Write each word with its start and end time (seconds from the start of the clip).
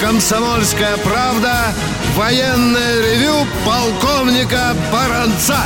«Комсомольская 0.00 0.96
правда» 0.98 1.74
военное 2.14 3.02
ревю 3.02 3.46
полковника 3.66 4.74
Баранца. 4.92 5.58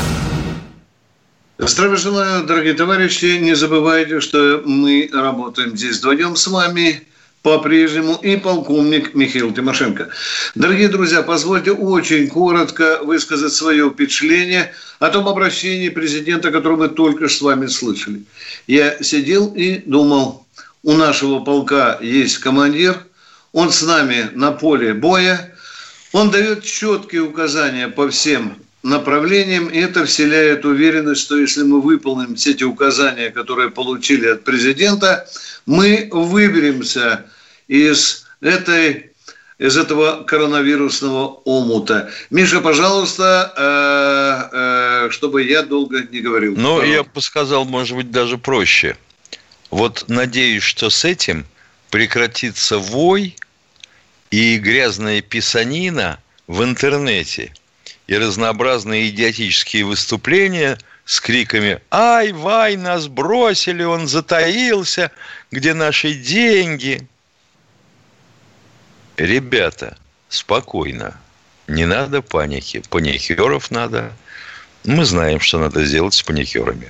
Здравия 1.59 1.97
желаю, 1.97 2.45
дорогие 2.45 2.75
товарищи. 2.75 3.39
Не 3.39 3.55
забывайте, 3.55 4.21
что 4.21 4.63
мы 4.65 5.11
работаем 5.13 5.77
здесь 5.77 5.99
вдвоем 5.99 6.37
с 6.37 6.47
вами 6.47 7.07
по-прежнему 7.43 8.15
и 8.15 8.37
полковник 8.37 9.15
Михаил 9.15 9.53
Тимошенко. 9.53 10.09
Дорогие 10.55 10.89
друзья, 10.89 11.23
позвольте 11.23 11.73
очень 11.73 12.29
коротко 12.29 13.01
высказать 13.03 13.53
свое 13.53 13.91
впечатление 13.91 14.73
о 14.99 15.09
том 15.11 15.29
обращении 15.29 15.89
президента, 15.89 16.51
которое 16.51 16.77
мы 16.77 16.89
только 16.89 17.29
что 17.29 17.39
с 17.39 17.43
вами 17.43 17.67
слышали. 17.67 18.23
Я 18.67 19.03
сидел 19.03 19.53
и 19.55 19.83
думал, 19.85 20.47
у 20.83 20.93
нашего 20.93 21.41
полка 21.41 21.99
есть 22.01 22.39
командир, 22.39 22.97
он 23.53 23.73
с 23.73 23.83
нами 23.83 24.31
на 24.35 24.53
поле 24.53 24.95
боя, 24.95 25.55
он 26.13 26.31
дает 26.31 26.65
четкие 26.65 27.23
указания 27.23 27.89
по 27.89 28.09
всем 28.09 28.57
направлениям, 28.83 29.69
и 29.69 29.79
это 29.79 30.05
вселяет 30.05 30.65
уверенность, 30.65 31.23
что 31.23 31.37
если 31.37 31.63
мы 31.63 31.81
выполним 31.81 32.37
все 32.37 32.53
эти 32.53 32.65
указания, 32.65 33.31
которые 33.31 33.71
получили 33.71 34.27
от 34.29 34.45
президента, 34.45 35.29
мы 35.67 36.09
выберемся 36.11 37.27
из 37.67 38.27
этой 38.41 39.09
из 39.59 39.77
этого 39.77 40.23
коронавирусного 40.23 41.41
омута. 41.45 42.13
Миша, 42.31 42.61
пожалуйста, 42.61 43.53
э, 44.53 44.57
э, 45.07 45.11
чтобы 45.11 45.43
я 45.43 45.63
долго 45.63 46.03
не 46.03 46.21
говорил. 46.21 46.55
Ну, 46.57 46.81
я 46.81 47.03
бы 47.03 47.21
сказал, 47.21 47.65
может 47.65 47.97
быть, 47.97 48.13
даже 48.13 48.39
проще. 48.39 48.97
Вот 49.71 50.05
надеюсь, 50.07 50.63
что 50.63 50.91
с 50.91 51.05
этим 51.05 51.45
прекратится 51.91 52.79
вой 52.79 53.37
и 54.31 54.59
грязная 54.59 55.23
писанина 55.23 56.19
в 56.47 56.63
интернете 56.63 57.53
и 58.07 58.17
разнообразные 58.17 59.09
идиотические 59.09 59.85
выступления 59.85 60.79
с 61.05 61.21
криками 61.21 61.81
«Ай, 61.91 62.33
вай, 62.33 62.77
нас 62.77 63.09
бросили, 63.09 63.83
он 63.83 64.07
затаился, 64.07 65.11
где 65.51 65.75
наши 65.75 66.15
деньги?» 66.15 67.07
Ребята, 69.17 69.97
спокойно, 70.29 71.19
не 71.67 71.87
надо 71.87 72.23
паники, 72.23 72.83
паникеров 72.89 73.71
надо. 73.71 74.13
Мы 74.85 75.05
знаем, 75.05 75.41
что 75.41 75.59
надо 75.59 75.85
сделать 75.85 76.15
с 76.15 76.23
паникерами. 76.23 76.89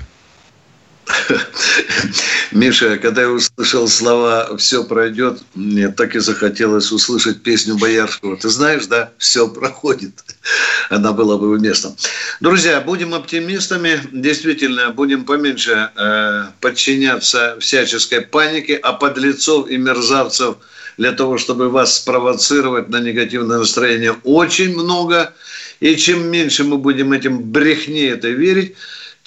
Миша, 2.52 2.98
когда 2.98 3.22
я 3.22 3.28
услышал 3.30 3.88
слова 3.88 4.56
«все 4.56 4.84
пройдет», 4.84 5.40
мне 5.54 5.88
так 5.88 6.16
и 6.16 6.18
захотелось 6.18 6.90
услышать 6.92 7.42
песню 7.42 7.76
Боярского. 7.76 8.36
Ты 8.36 8.48
знаешь, 8.48 8.86
да, 8.86 9.10
все 9.18 9.48
проходит. 9.48 10.12
Она 10.90 11.12
была 11.12 11.36
бы 11.36 11.50
уместна. 11.50 11.94
Друзья, 12.40 12.80
будем 12.80 13.14
оптимистами. 13.14 14.00
Действительно, 14.12 14.90
будем 14.90 15.24
поменьше 15.24 15.90
э, 15.94 16.44
подчиняться 16.60 17.56
всяческой 17.60 18.22
панике, 18.22 18.76
а 18.76 18.92
подлецов 18.92 19.68
и 19.68 19.76
мерзавцев 19.76 20.56
для 20.96 21.12
того, 21.12 21.38
чтобы 21.38 21.68
вас 21.68 21.96
спровоцировать 21.96 22.88
на 22.88 23.00
негативное 23.00 23.58
настроение, 23.58 24.16
очень 24.24 24.74
много. 24.74 25.32
И 25.80 25.94
чем 25.94 26.26
меньше 26.28 26.64
мы 26.64 26.76
будем 26.76 27.12
этим 27.12 27.40
брехне 27.40 28.08
это 28.08 28.28
верить, 28.28 28.74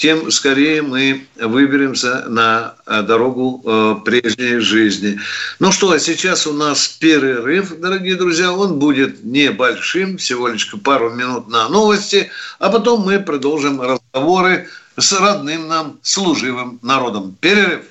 тем 0.02 0.32
скорее 0.32 0.82
мы 0.82 1.28
выберемся 1.36 2.26
на 2.28 2.74
э, 2.88 3.04
дорогу 3.04 3.62
э, 3.64 3.96
прежней 4.04 4.58
жизни. 4.58 5.20
Ну 5.60 5.72
что, 5.72 5.92
а 5.92 6.00
сейчас 6.00 6.48
у 6.48 6.54
нас 6.54 6.88
перерыв, 6.88 7.80
дорогие 7.80 8.16
друзья. 8.16 8.52
Он 8.52 8.80
будет 8.80 9.24
небольшим, 9.24 10.18
всего 10.18 10.48
лишь 10.48 10.74
пару 10.84 11.12
минут 11.12 11.50
на 11.50 11.70
новости, 11.70 12.32
а 12.58 12.72
потом 12.72 13.02
мы 13.02 13.20
продолжим 13.20 13.80
разговоры 13.80 14.70
с 14.98 15.14
родным 15.14 15.68
нам 15.68 16.00
служивым 16.02 16.80
народом. 16.82 17.38
Перерыв. 17.40 17.82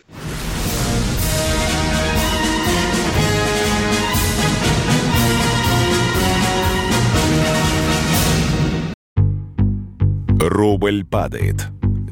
Рубль 10.40 11.04
падает– 11.04 11.66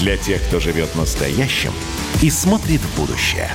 Для 0.00 0.16
тех, 0.16 0.42
кто 0.42 0.60
живет 0.60 0.94
настоящим 0.96 1.72
и 2.20 2.30
смотрит 2.30 2.80
в 2.80 2.96
будущее. 2.96 3.50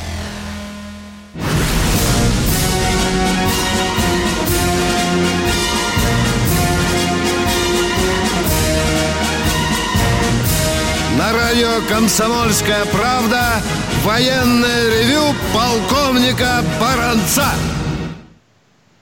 На 11.17 11.33
радио 11.33 11.81
«Комсомольская 11.89 12.85
правда» 12.85 13.61
военное 14.06 14.89
ревю 14.89 15.35
полковника 15.53 16.63
Баранца. 16.79 17.50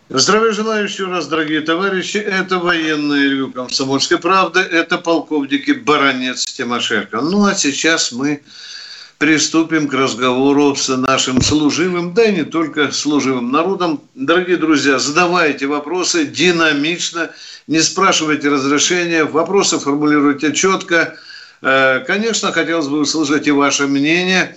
Здравия 0.09 0.53
желаю 0.53 0.85
еще 0.85 1.03
раз, 1.07 1.27
дорогие 1.27 1.59
товарищи. 1.59 2.15
Это 2.15 2.59
военное 2.59 3.23
ревю 3.25 3.51
«Комсомольской 3.51 4.17
правды». 4.17 4.61
Это 4.61 4.97
полковники 4.97 5.71
Баранец 5.71 6.45
Тимошенко. 6.45 7.19
Ну, 7.19 7.45
а 7.45 7.53
сейчас 7.53 8.13
мы 8.13 8.41
приступим 9.17 9.89
к 9.89 9.93
разговору 9.93 10.73
с 10.77 10.87
нашим 10.95 11.41
служивым, 11.41 12.13
да 12.13 12.23
и 12.23 12.37
не 12.37 12.43
только 12.45 12.93
служивым 12.93 13.51
народом. 13.51 14.01
Дорогие 14.15 14.55
друзья, 14.55 14.97
задавайте 14.97 15.67
вопросы 15.67 16.25
динамично, 16.25 17.31
не 17.67 17.81
спрашивайте 17.81 18.47
разрешения, 18.47 19.25
вопросы 19.25 19.77
формулируйте 19.77 20.53
четко. 20.53 21.17
Э, 21.61 21.99
конечно, 22.07 22.53
хотелось 22.53 22.87
бы 22.87 23.01
услышать 23.01 23.45
и 23.45 23.51
ваше 23.51 23.87
мнение 23.87 24.55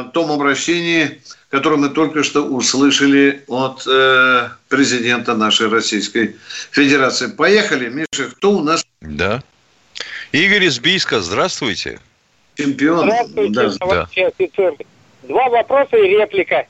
о 0.00 0.04
том 0.04 0.30
обращении, 0.32 1.20
которое 1.48 1.76
мы 1.76 1.88
только 1.90 2.22
что 2.22 2.42
услышали 2.42 3.42
от 3.48 3.86
э, 3.86 4.48
президента 4.68 5.34
нашей 5.34 5.68
Российской 5.68 6.36
Федерации. 6.70 7.28
Поехали, 7.28 7.88
Миша, 7.88 8.30
кто 8.30 8.52
у 8.52 8.62
нас? 8.62 8.84
Да. 9.00 9.42
Игорь 10.32 10.64
из 10.64 10.78
Бийска, 10.78 11.20
здравствуйте 11.20 12.00
чемпион. 12.56 13.06
Здравствуйте, 13.06 13.52
да, 13.52 13.70
товарищи 13.78 14.20
да. 14.20 14.26
офицеры. 14.28 14.76
Два 15.22 15.48
вопроса 15.48 15.96
и 15.96 16.08
реплика. 16.08 16.66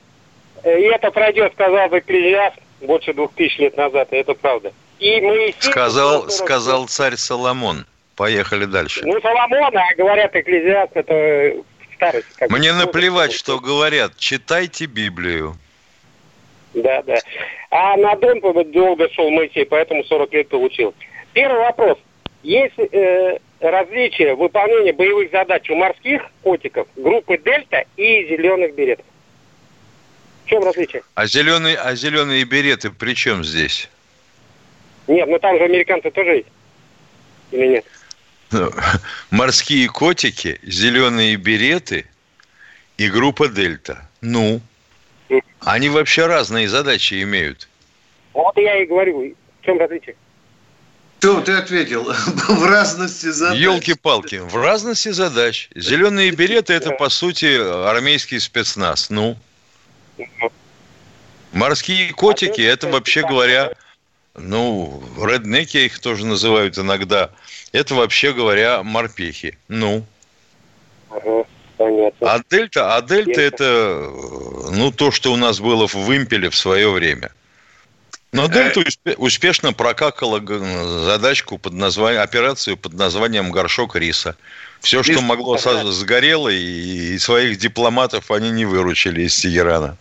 Э, 0.63 0.79
и 0.79 0.83
это 0.83 1.11
пройдет, 1.11 1.53
сказал 1.53 1.89
бы 1.89 1.99
Экклезиаст 1.99 2.57
больше 2.81 3.13
двух 3.13 3.33
тысяч 3.33 3.57
лет 3.57 3.75
назад, 3.77 4.09
и 4.11 4.17
это 4.17 4.33
правда. 4.33 4.73
И 4.99 5.21
Моисей... 5.21 5.55
Сказал, 5.59 6.29
сказал 6.29 6.87
царь 6.87 7.15
Соломон. 7.15 7.85
Поехали 8.15 8.65
дальше. 8.65 9.01
Ну, 9.05 9.19
Соломон, 9.21 9.75
а 9.75 9.95
говорят 9.97 10.35
Экклезиаст, 10.35 10.91
это 10.95 11.63
старость. 12.09 12.27
Как 12.37 12.49
Мне 12.49 12.73
наплевать, 12.73 13.33
что 13.33 13.59
говорят. 13.59 14.17
Читайте 14.17 14.85
Библию. 14.85 15.55
Да, 16.73 17.01
да. 17.03 17.17
А 17.71 17.95
на 17.97 18.15
Дон 18.15 18.41
долго 18.71 19.09
шел 19.13 19.29
Моисей, 19.29 19.65
поэтому 19.65 20.03
40 20.03 20.33
лет 20.33 20.49
получил. 20.49 20.93
Первый 21.33 21.59
вопрос. 21.59 21.97
Есть 22.43 22.77
э, 22.77 23.39
различие 23.59 24.35
выполнения 24.35 24.93
боевых 24.93 25.31
задач 25.31 25.69
у 25.69 25.75
морских 25.75 26.21
котиков, 26.43 26.87
группы 26.95 27.37
Дельта 27.37 27.85
и 27.97 28.27
зеленых 28.27 28.75
беретов. 28.75 29.05
В 30.45 30.49
чем 30.49 30.63
различие? 30.63 31.01
А 31.15 31.25
зеленые, 31.25 31.75
а 31.77 31.95
зеленые 31.95 32.43
береты 32.43 32.91
при 32.91 33.15
чем 33.15 33.43
здесь? 33.43 33.89
Нет, 35.07 35.27
ну 35.27 35.39
там 35.39 35.57
же 35.57 35.63
американцы 35.63 36.11
тоже 36.11 36.35
есть. 36.37 36.47
Или 37.51 37.67
нет? 37.67 37.85
Ну, 38.51 38.71
морские 39.31 39.87
котики, 39.87 40.59
зеленые 40.63 41.35
береты 41.35 42.05
и 42.97 43.09
группа 43.09 43.47
Дельта. 43.47 44.07
Ну, 44.21 44.61
они 45.61 45.89
вообще 45.89 46.27
разные 46.27 46.69
задачи 46.69 47.21
имеют. 47.23 47.67
Вот 48.33 48.55
я 48.57 48.81
и 48.81 48.85
говорю, 48.85 49.35
в 49.61 49.65
чем 49.65 49.79
различие? 49.79 50.15
Что 51.19 51.41
ты 51.41 51.53
ответил? 51.53 52.03
в 52.13 52.65
разности 52.65 53.31
задач. 53.31 53.57
Елки-палки, 53.57 54.35
в 54.35 54.55
разности 54.55 55.09
задач. 55.09 55.69
Зеленые 55.73 56.29
береты– 56.29 56.73
это, 56.75 56.91
по 56.91 57.09
сути, 57.09 57.57
армейский 57.87 58.39
спецназ. 58.39 59.09
Ну, 59.09 59.35
морские 61.51 62.13
котики– 62.13 62.61
это, 62.61 62.89
вообще 62.89 63.21
говоря, 63.21 63.71
ну, 64.35 65.03
реднеки 65.17 65.77
их 65.77 65.97
тоже 65.97 66.27
называют 66.27 66.77
иногда, 66.77 67.31
это 67.75 67.95
вообще 67.95 68.33
говоря 68.33 68.83
морпехи. 68.83 69.57
Ну. 69.67 70.05
Ага, 71.09 71.45
понятно. 71.77 72.33
А 72.33 72.41
дельта, 72.49 72.95
а 72.95 73.01
дельта 73.01 73.41
это, 73.41 74.11
ну, 74.71 74.91
то, 74.91 75.11
что 75.11 75.33
у 75.33 75.35
нас 75.35 75.59
было 75.59 75.87
в 75.87 75.95
вымпеле 75.95 76.49
в 76.49 76.55
свое 76.55 76.89
время. 76.89 77.31
Но 78.31 78.47
дельта 78.47 78.83
успешно 79.17 79.73
прокакала 79.73 80.41
задачку 81.05 81.57
под 81.57 81.73
названием, 81.73 82.21
операцию 82.21 82.75
под 82.75 82.93
названием 82.93 83.51
горшок 83.51 83.95
риса. 83.95 84.35
Все, 84.81 85.03
что 85.03 85.21
могло, 85.21 85.57
сгорело, 85.57 86.49
и 86.49 87.17
своих 87.17 87.57
дипломатов 87.57 88.31
они 88.31 88.51
не 88.51 88.65
выручили 88.65 89.23
из 89.23 89.35
Тегерана. 89.37 89.97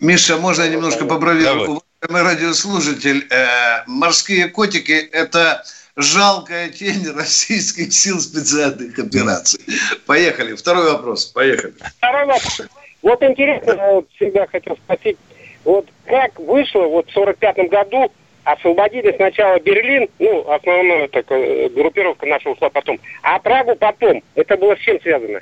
Миша, 0.00 0.36
можно 0.36 0.62
я 0.62 0.68
немножко 0.68 1.06
поправлю? 1.06 1.82
Уважаемый 2.02 2.34
радиослушатель, 2.34 3.26
э, 3.30 3.82
морские 3.86 4.48
котики– 4.48 4.92
это 5.12 5.64
жалкая 5.96 6.68
тень 6.68 7.10
российских 7.10 7.92
сил 7.92 8.20
специальных 8.20 8.98
операций. 8.98 9.60
Поехали. 10.06 10.54
Второй 10.54 10.92
вопрос. 10.92 11.26
Поехали. 11.26 11.74
Второй 11.98 12.26
вопрос. 12.26 12.62
Вот 13.02 13.22
интересно, 13.22 14.02
всегда 14.16 14.46
хотел 14.46 14.76
спросить, 14.76 15.16
вот 15.64 15.86
как 16.06 16.38
вышло 16.38 16.82
вот 16.82 17.08
в 17.08 17.12
45 17.12 17.70
году 17.70 18.12
освободили 18.44 19.12
сначала 19.16 19.58
Берлин, 19.58 20.08
ну, 20.18 20.48
основная 20.50 21.08
такая 21.08 21.68
группировка 21.68 22.26
наша 22.26 22.50
ушла 22.50 22.70
потом, 22.70 23.00
а 23.22 23.38
Прагу 23.38 23.74
потом. 23.74 24.22
Это 24.34 24.56
было 24.56 24.76
с 24.76 24.80
чем 24.80 25.00
связано? 25.00 25.40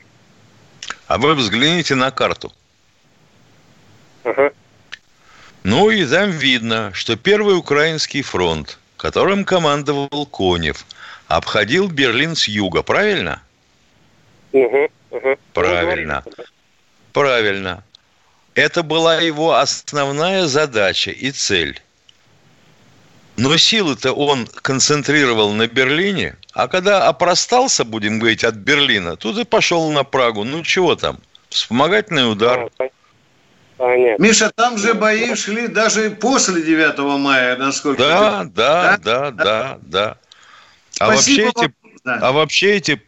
А 1.07 1.19
вы 1.19 1.35
взгляните 1.35 1.95
на 1.95 2.11
карту. 2.11 2.53
Ага. 4.25 4.53
Ну 5.65 5.91
и 5.91 6.05
там 6.07 6.31
видно, 6.31 6.93
что 6.95 7.17
Первый 7.17 7.57
Украинский 7.57 8.23
фронт, 8.23 8.79
которым 9.05 9.45
командовал 9.45 10.25
Конев, 10.25 10.87
обходил 11.29 11.89
Берлин 11.89 12.35
с 12.35 12.49
юга, 12.49 12.83
правильно? 12.83 13.43
Угу, 14.53 14.89
угу. 15.11 15.37
Правильно. 15.53 16.25
Правильно. 17.13 17.85
Это 18.55 18.83
была 18.83 19.21
его 19.21 19.57
основная 19.57 20.47
задача 20.47 21.11
и 21.11 21.31
цель. 21.33 21.83
Но 23.37 23.59
силы-то 23.59 24.15
он 24.15 24.47
концентрировал 24.47 25.53
на 25.53 25.67
Берлине, 25.67 26.37
а 26.55 26.67
когда 26.67 27.07
опростался, 27.07 27.85
будем 27.85 28.19
говорить, 28.19 28.43
от 28.43 28.55
Берлина, 28.55 29.17
тут 29.17 29.37
и 29.37 29.45
пошел 29.45 29.91
на 29.91 30.05
Прагу. 30.05 30.45
Ну, 30.45 30.63
чего 30.63 30.97
там? 30.97 31.19
Вспомогательный 31.51 32.33
удар. 32.33 32.71
Понятно. 33.85 34.23
Миша, 34.25 34.51
там 34.51 34.79
же 34.79 34.95
бои 34.95 35.35
шли 35.35 35.69
даже 35.69 36.09
после 36.09 36.63
9 36.63 36.99
мая, 37.21 37.55
насколько 37.59 38.03
да, 38.03 38.45
да, 38.45 38.97
да, 38.97 39.31
да, 39.31 39.31
да, 39.31 39.79
да. 39.83 40.17
А 41.01 41.09
вообще 41.09 41.49
эти, 41.49 41.75
да. 42.03 42.19
а 42.23 42.33
вообще 42.33 42.77
эти 42.77 43.03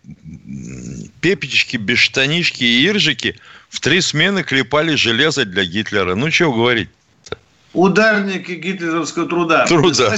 пепечки, 1.22 1.78
бештанишки 1.78 2.62
и 2.62 2.86
иржики 2.86 3.40
в 3.70 3.80
три 3.80 4.02
смены 4.02 4.42
клепали 4.42 4.96
железо 4.96 5.46
для 5.46 5.64
Гитлера. 5.64 6.14
Ну, 6.14 6.28
чего 6.28 6.52
говорить 6.52 6.90
-то? 7.24 7.38
Ударники 7.72 8.52
гитлеровского 8.52 9.26
труда. 9.26 9.64
Труда. 9.64 10.14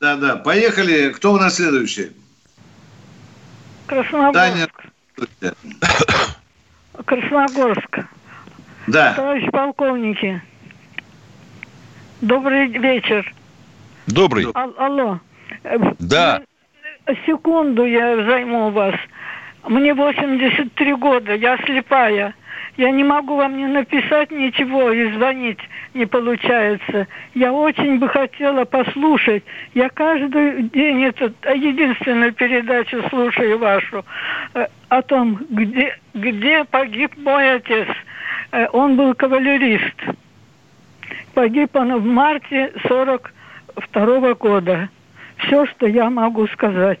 Да, 0.00 0.16
да. 0.16 0.36
Поехали. 0.36 1.10
Кто 1.10 1.34
у 1.34 1.36
нас 1.36 1.56
следующий? 1.56 2.12
Красногорск. 3.86 4.32
Таня. 4.32 4.68
Красногорск. 7.04 7.98
Да. 8.88 9.12
Товарищ 9.12 9.50
полковники, 9.50 10.40
добрый 12.22 12.68
вечер. 12.68 13.30
Добрый. 14.06 14.46
А, 14.54 14.70
алло. 14.78 15.20
Да. 15.98 16.40
Секунду 17.26 17.84
я 17.84 18.16
займу 18.24 18.70
вас. 18.70 18.94
Мне 19.66 19.92
83 19.92 20.94
года, 20.94 21.34
я 21.34 21.58
слепая. 21.58 22.34
Я 22.78 22.90
не 22.92 23.04
могу 23.04 23.36
вам 23.36 23.58
не 23.58 23.66
написать 23.66 24.30
ничего 24.30 24.90
и 24.92 25.12
звонить 25.12 25.58
не 25.94 26.06
получается. 26.06 27.08
Я 27.34 27.52
очень 27.52 27.98
бы 27.98 28.08
хотела 28.08 28.64
послушать. 28.64 29.42
Я 29.74 29.90
каждый 29.90 30.62
день 30.62 31.04
этот 31.04 31.34
единственную 31.44 32.32
передачу 32.32 33.02
слушаю 33.10 33.58
вашу 33.58 34.04
э, 34.54 34.66
о 34.88 35.02
том, 35.02 35.40
где, 35.50 35.98
где 36.14 36.64
погиб 36.64 37.12
мой 37.16 37.56
отец. 37.56 37.88
Э, 38.52 38.66
он 38.72 38.96
был 38.96 39.14
кавалерист. 39.14 39.96
Погиб 41.34 41.74
он 41.76 42.00
в 42.00 42.04
марте 42.04 42.72
42 42.88 44.18
-го 44.18 44.34
года. 44.34 44.88
Все, 45.38 45.66
что 45.66 45.86
я 45.86 46.10
могу 46.10 46.46
сказать. 46.48 47.00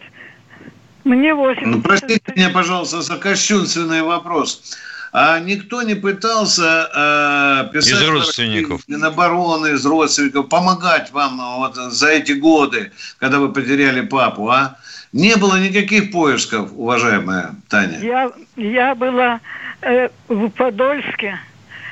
Мне 1.04 1.34
80... 1.34 1.66
Ну, 1.66 1.82
простите 1.82 2.32
меня, 2.36 2.50
пожалуйста, 2.50 3.00
за 3.02 3.16
кощунственный 3.16 4.02
вопрос. 4.02 4.76
А 5.12 5.40
никто 5.40 5.82
не 5.82 5.94
пытался 5.94 6.90
э, 6.94 7.72
писать 7.72 8.02
из 8.02 8.08
родственников. 8.08 8.82
Минобороны, 8.88 9.68
из 9.68 9.86
родственников, 9.86 10.48
помогать 10.48 11.10
вам 11.12 11.38
ну, 11.38 11.56
вот, 11.58 11.76
за 11.76 12.08
эти 12.08 12.32
годы, 12.32 12.92
когда 13.18 13.38
вы 13.38 13.50
потеряли 13.52 14.02
папу, 14.02 14.50
а? 14.50 14.76
Не 15.12 15.36
было 15.36 15.58
никаких 15.58 16.12
поисков, 16.12 16.70
уважаемая 16.74 17.54
Таня. 17.68 17.98
Я, 18.00 18.30
я 18.56 18.94
была 18.94 19.40
э, 19.82 20.08
в 20.28 20.48
Подольске, 20.50 21.38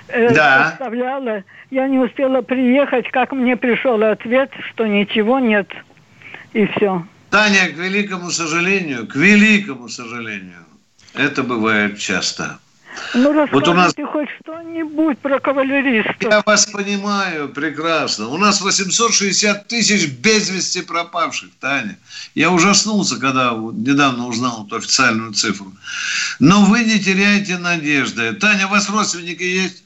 э, 0.08 0.34
да. 0.34 0.78
Я 1.70 1.88
не 1.88 1.98
успела 1.98 2.42
приехать, 2.42 3.10
как 3.10 3.32
мне 3.32 3.56
пришел 3.56 4.02
ответ, 4.02 4.50
что 4.70 4.86
ничего 4.86 5.40
нет. 5.40 5.68
И 6.52 6.66
все. 6.66 7.04
Таня, 7.30 7.68
к 7.68 7.76
великому 7.76 8.30
сожалению, 8.30 9.06
к 9.06 9.16
великому 9.16 9.88
сожалению, 9.88 10.64
это 11.14 11.42
бывает 11.42 11.98
часто. 11.98 12.58
Ну, 13.14 13.32
расскажите 13.32 13.52
вот 13.52 13.68
у 13.68 13.74
нас... 13.74 13.94
хоть 14.12 14.28
что-нибудь 14.40 15.18
про 15.18 15.38
кавалеристов. 15.40 16.16
Я 16.20 16.42
вас 16.44 16.66
понимаю 16.66 17.48
прекрасно. 17.48 18.28
У 18.28 18.36
нас 18.36 18.60
860 18.60 19.68
тысяч 19.68 20.08
без 20.08 20.50
вести 20.50 20.82
пропавших, 20.82 21.50
Таня. 21.60 21.98
Я 22.34 22.50
ужаснулся, 22.50 23.18
когда 23.18 23.52
недавно 23.52 24.26
узнал 24.26 24.66
эту 24.66 24.76
официальную 24.76 25.32
цифру. 25.32 25.72
Но 26.38 26.64
вы 26.64 26.84
не 26.84 26.98
теряйте 26.98 27.58
надежды. 27.58 28.32
Таня, 28.34 28.66
у 28.66 28.70
вас 28.70 28.88
родственники 28.90 29.42
есть? 29.42 29.82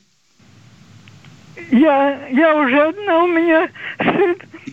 Я, 1.71 2.29
я 2.29 2.57
уже 2.57 2.89
одна, 2.89 3.23
у 3.23 3.27
меня 3.29 3.69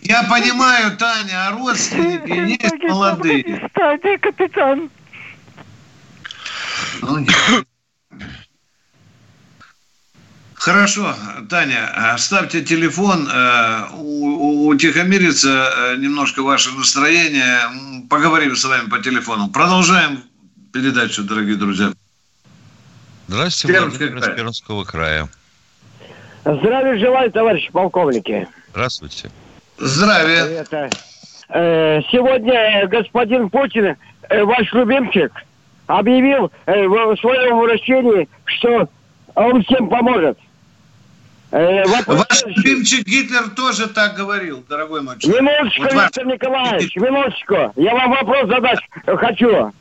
Я 0.02 0.22
понимаю, 0.24 0.96
Таня, 0.96 1.48
а 1.48 1.52
родственники 1.52 2.62
есть 2.62 2.82
молодые. 2.82 3.68
Стадия, 3.70 4.18
капитан. 4.18 4.90
Ну, 7.02 7.18
нет. 7.18 7.66
Хорошо, 10.58 11.14
Таня, 11.48 12.12
оставьте 12.14 12.62
телефон, 12.62 13.28
э, 13.32 13.82
утихомирится 13.94 15.48
э, 15.48 15.96
немножко 15.98 16.42
ваше 16.42 16.72
настроение. 16.72 17.60
Поговорим 18.10 18.56
с 18.56 18.64
вами 18.64 18.88
по 18.88 18.98
телефону. 18.98 19.48
Продолжаем 19.50 20.24
передачу, 20.72 21.22
дорогие 21.22 21.54
друзья. 21.54 21.92
Здравствуйте, 23.28 23.78
Пермский 23.78 24.06
Владимир 24.06 24.20
край. 24.20 24.32
из 24.32 24.36
Пермского 24.36 24.84
края. 24.84 25.28
Здравия 26.44 26.98
желаю, 26.98 27.30
товарищи 27.30 27.70
полковники. 27.70 28.48
Здравствуйте. 28.70 29.30
Здравия. 29.76 30.44
Это, 30.44 30.90
э, 31.50 32.00
сегодня 32.10 32.88
господин 32.88 33.48
Путин, 33.48 33.96
ваш 34.28 34.72
любимчик, 34.72 35.30
объявил 35.86 36.50
в 36.66 37.16
своем 37.20 37.58
вращении, 37.60 38.28
что 38.44 38.88
он 39.36 39.62
всем 39.62 39.88
поможет. 39.88 40.36
Э, 41.50 41.84
Ваш 41.86 42.44
любимчик 42.44 43.06
Гитлер 43.06 43.48
тоже 43.50 43.88
так 43.88 44.14
говорил, 44.14 44.62
дорогой 44.68 45.00
мой 45.00 45.18
человек. 45.18 45.40
Минуточку, 45.42 45.82
вот 45.82 45.92
Виктор 45.92 46.24
ваш... 46.24 46.34
Николаевич, 46.34 46.96
минуточку. 46.96 47.72
Я 47.76 47.94
вам 47.94 48.10
вопрос 48.10 48.48
задать 48.48 48.78
хочу. 49.06 49.72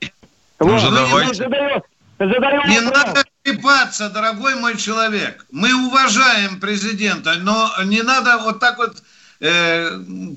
Ну, 0.59 0.71
вот. 0.71 0.81
задавайте. 0.81 1.33
Задаю, 1.33 1.83
задаю 2.19 2.61
Не 2.67 2.79
вопрос. 2.79 3.05
надо 3.05 3.23
трепаться, 3.43 4.09
дорогой 4.09 4.55
мой 4.55 4.77
человек. 4.77 5.45
Мы 5.51 5.73
уважаем 5.87 6.59
президента, 6.61 7.33
но 7.41 7.69
не 7.83 8.01
надо 8.01 8.37
вот 8.37 8.59
так 8.61 8.77
вот 8.77 9.03
э, 9.41 9.89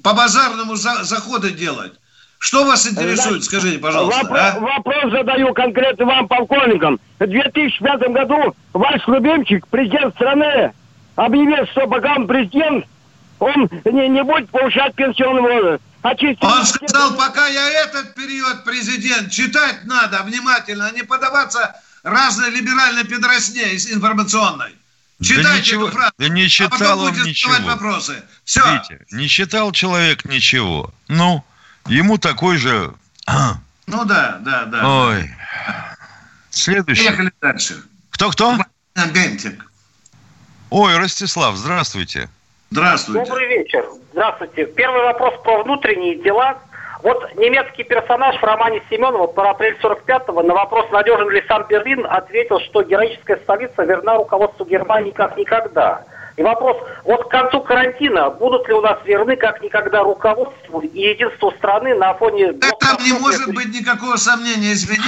по 0.03 0.15
базарному 0.15 0.75
за, 0.75 1.05
заходы 1.05 1.53
делать. 1.53 1.93
Что 2.39 2.65
вас 2.65 2.91
интересует, 2.91 3.45
скажите, 3.45 3.79
пожалуйста. 3.79 4.23
Вопрос, 4.23 4.41
а? 4.41 4.59
вопрос 4.59 5.13
задаю 5.13 5.53
конкретно 5.53 6.07
вам, 6.07 6.27
полковникам. 6.27 6.99
В 7.19 7.27
2005 7.27 8.01
году 8.13 8.55
ваш 8.73 9.07
любимчик, 9.07 9.67
президент 9.69 10.15
страны, 10.15 10.73
объявил, 11.25 11.67
что 11.67 11.83
он 11.83 12.27
президент, 12.27 12.87
он 13.39 13.69
не, 13.85 14.09
не 14.09 14.25
будет 14.25 14.51
повышать 14.51 14.95
пенсионный 14.95 15.43
возраст. 15.43 15.83
А 16.03 16.15
он 16.15 16.65
сказал, 16.65 17.15
пока 17.15 17.47
я 17.49 17.85
этот 17.85 18.15
период 18.15 18.65
президент, 18.65 19.31
читать 19.31 19.85
надо 19.85 20.23
внимательно, 20.23 20.87
а 20.87 20.91
не 20.93 21.03
подаваться 21.03 21.77
разной 22.03 22.51
либеральной 22.51 23.05
педросне 23.05 23.75
информационной. 23.75 24.75
Читайте 25.21 25.43
да 25.49 25.59
ничего, 25.59 25.89
эту 25.89 25.97
фразу, 25.97 26.13
да 26.17 26.29
не 26.29 26.45
а 26.45 26.49
читал 26.49 26.79
потом 26.79 27.01
он 27.01 27.23
ничего. 27.25 27.53
задавать 27.53 27.75
вопросы. 27.75 28.23
Все. 28.45 28.63
Витя, 28.73 29.05
не 29.11 29.29
читал 29.29 29.73
человек 29.73 30.25
ничего. 30.25 30.95
Ну, 31.09 31.45
ему 31.87 32.17
такой 32.17 32.57
же... 32.57 32.95
Ну 33.87 34.05
да, 34.07 34.39
да, 34.41 34.65
да. 34.65 35.09
Ой. 35.09 35.31
Следующий. 36.49 37.05
Поехали 37.05 37.33
дальше. 37.43 37.83
Кто-кто? 38.13 38.59
Бентик. 39.13 39.70
Ой, 40.71 40.97
Ростислав, 40.97 41.57
здравствуйте. 41.57 42.29
Здравствуйте. 42.71 43.29
Добрый 43.29 43.49
вечер. 43.49 43.85
Здравствуйте. 44.13 44.67
Первый 44.67 45.03
вопрос 45.03 45.35
про 45.43 45.65
внутренние 45.65 46.15
дела. 46.17 46.59
Вот 47.03 47.35
немецкий 47.37 47.83
персонаж 47.83 48.37
в 48.37 48.45
романе 48.45 48.83
Семенова 48.89 49.27
про 49.27 49.51
апрель 49.51 49.77
45-го 49.83 50.43
на 50.43 50.55
вопрос, 50.55 50.87
надежен 50.93 51.31
ли 51.31 51.43
сам 51.49 51.65
Берлин, 51.69 52.07
ответил, 52.09 52.61
что 52.61 52.83
героическая 52.83 53.39
столица 53.39 53.83
верна 53.83 54.17
руководству 54.17 54.65
Германии 54.65 55.11
как 55.11 55.37
никогда. 55.37 56.05
И 56.41 56.43
вопрос, 56.43 56.79
вот 57.05 57.25
к 57.25 57.29
концу 57.29 57.61
карантина 57.61 58.31
будут 58.31 58.67
ли 58.67 58.73
у 58.73 58.81
нас 58.81 58.97
верны 59.05 59.37
как 59.37 59.61
никогда 59.61 60.03
руководству 60.03 60.81
и 60.81 60.99
единству 60.99 61.51
страны 61.59 61.95
на 61.95 62.15
фоне... 62.15 62.55
Да 62.55 62.71
там 62.81 62.97
не 63.05 63.13
может 63.13 63.53
быть 63.53 63.69
никакого 63.69 64.17
сомнения, 64.17 64.73
извините, 64.73 65.03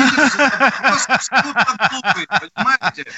глупый, 1.91 2.27
понимаете? 2.29 3.11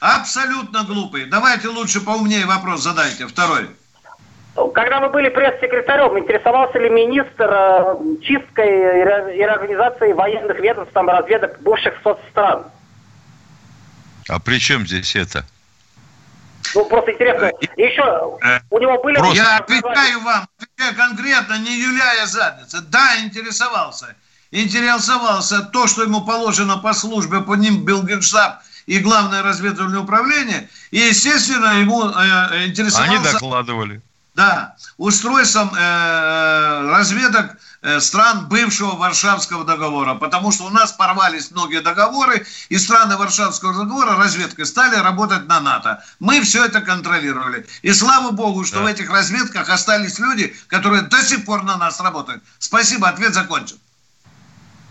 Абсолютно 0.00 0.84
глупый. 0.84 1.26
Давайте 1.26 1.68
лучше 1.68 2.02
поумнее 2.02 2.46
вопрос 2.46 2.80
задайте, 2.80 3.26
второй. 3.26 3.68
Когда 4.72 5.00
вы 5.00 5.10
были 5.10 5.28
пресс-секретарем, 5.28 6.18
интересовался 6.18 6.78
ли 6.78 6.88
министр 6.88 7.50
э, 7.50 7.96
чисткой 8.22 8.66
и 8.66 9.04
ре- 9.04 9.36
и 9.36 9.42
организацией 9.42 10.14
военных 10.14 10.58
ведомств, 10.58 10.94
там, 10.94 11.06
разведок 11.10 11.60
бывших 11.60 12.00
соцстран? 12.02 12.64
А 14.30 14.40
при 14.40 14.58
чем 14.58 14.86
здесь 14.86 15.14
это? 15.16 15.44
Ну, 16.74 16.84
просто 16.86 17.12
интересно. 17.12 17.50
И 17.76 17.82
еще, 17.82 18.38
у 18.70 18.78
него 18.78 19.02
были... 19.02 19.16
Просто- 19.16 19.36
Я 19.36 19.56
отвечаю 19.58 20.20
вам, 20.20 20.46
отвечаю 20.58 20.96
конкретно, 20.96 21.58
не 21.58 21.78
юляя 21.78 22.26
задницы. 22.26 22.80
Да, 22.80 23.20
интересовался. 23.20 24.14
Интересовался 24.50 25.62
то, 25.62 25.86
что 25.86 26.02
ему 26.02 26.22
положено 26.22 26.78
по 26.78 26.92
службе, 26.92 27.40
по 27.40 27.54
ним 27.54 27.84
Белгенштаб 27.84 28.60
и 28.86 28.98
Главное 28.98 29.42
разведывательное 29.42 30.00
управление. 30.00 30.68
И, 30.90 30.98
естественно, 30.98 31.80
ему 31.80 32.04
э, 32.08 32.66
интересовался... 32.66 33.12
Они 33.14 33.32
докладывали. 33.32 34.02
Да, 34.34 34.76
устройством 34.96 35.74
э, 35.74 36.88
разведок 36.90 37.58
э, 37.82 38.00
стран 38.00 38.48
бывшего 38.48 38.96
Варшавского 38.96 39.64
договора, 39.66 40.14
потому 40.14 40.52
что 40.52 40.64
у 40.64 40.70
нас 40.70 40.92
порвались 40.92 41.50
многие 41.50 41.82
договоры, 41.82 42.46
и 42.70 42.78
страны 42.78 43.18
Варшавского 43.18 43.74
договора 43.74 44.16
разведкой 44.16 44.64
стали 44.64 44.96
работать 44.96 45.46
на 45.48 45.60
НАТО. 45.60 46.02
Мы 46.18 46.40
все 46.40 46.64
это 46.64 46.80
контролировали. 46.80 47.66
И 47.82 47.92
слава 47.92 48.30
богу, 48.30 48.64
что 48.64 48.76
Да. 48.78 48.84
в 48.84 48.86
этих 48.86 49.10
разведках 49.10 49.68
остались 49.68 50.18
люди, 50.18 50.56
которые 50.66 51.02
до 51.02 51.22
сих 51.22 51.44
пор 51.44 51.62
на 51.64 51.76
нас 51.76 52.00
работают. 52.00 52.42
Спасибо, 52.58 53.10
ответ 53.10 53.34
закончен. 53.34 53.76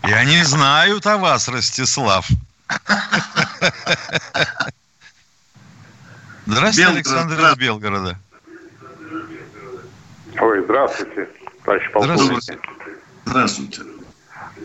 И 0.08 0.12
они 0.12 0.44
знают 0.44 1.08
о 1.08 1.18
вас, 1.18 1.48
Ростислав. 1.48 2.28
Здравствуйте, 6.46 6.90
Александр 6.90 7.40
из. 7.40 7.58
Белгорода. 7.58 8.20
Ой, 10.42 10.64
здравствуйте, 10.64 11.30
товарищ 11.64 11.92
полковник. 11.92 12.18
Здравствуйте. 12.20 12.60
Здравствуйте. 13.26 13.82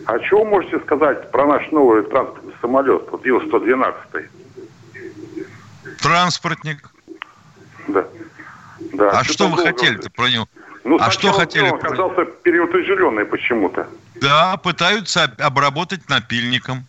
А 0.05 0.19
что 0.25 0.43
вы 0.43 0.49
можете 0.49 0.79
сказать 0.79 1.31
про 1.31 1.45
наш 1.45 1.71
новый 1.71 2.03
транспортный 2.03 2.53
самолет, 2.61 3.03
вот 3.11 3.25
Ил-112? 3.25 4.25
Транспортник. 6.01 6.89
Да. 7.87 8.05
да. 8.93 9.09
А 9.11 9.23
что 9.23 9.37
там 9.45 9.51
вы 9.55 9.63
хотели-то 9.63 10.09
про 10.09 10.29
него? 10.29 10.47
Ну, 10.83 10.97
а 10.99 11.11
что 11.11 11.31
хотели? 11.31 11.69
Он 11.69 11.75
оказался 11.77 12.25
переутяжеленный 12.25 13.25
почему-то. 13.25 13.87
Да, 14.15 14.57
пытаются 14.57 15.25
об- 15.25 15.41
обработать 15.41 16.09
напильником. 16.09 16.85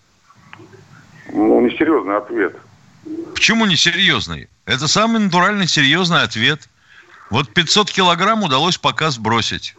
Ну, 1.33 1.61
несерьезный 1.61 2.17
ответ. 2.17 2.57
Почему 3.35 3.67
не 3.67 3.77
серьезный? 3.77 4.49
Это 4.65 4.89
самый 4.89 5.21
натуральный 5.21 5.67
серьезный 5.67 6.23
ответ. 6.23 6.69
Вот 7.31 7.53
500 7.53 7.91
килограмм 7.91 8.43
удалось 8.43 8.79
пока 8.79 9.11
сбросить. 9.11 9.75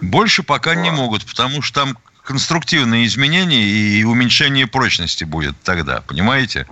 Больше 0.00 0.42
пока 0.42 0.74
не 0.74 0.90
могут, 0.90 1.24
потому 1.24 1.62
что 1.62 1.84
там 1.84 1.98
конструктивные 2.22 3.06
изменения 3.06 3.62
и 3.62 4.04
уменьшение 4.04 4.66
прочности 4.66 5.24
будет 5.24 5.54
тогда, 5.62 6.02
понимаете? 6.02 6.66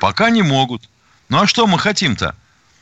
Пока 0.00 0.30
не 0.30 0.42
могут. 0.42 0.88
Ну 1.28 1.40
а 1.42 1.46
что 1.46 1.66
мы 1.66 1.78
хотим-то? 1.78 2.34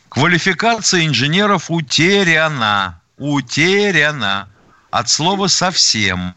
Квалификация 0.09 1.07
инженеров 1.07 1.71
утеряна. 1.71 3.01
Утеряна. 3.19 4.49
От 4.91 5.09
слова 5.09 5.47
совсем. 5.47 6.35